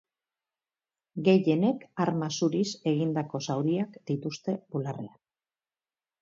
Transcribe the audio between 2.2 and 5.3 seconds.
zuriz egindako zauriak dituzte bularrean.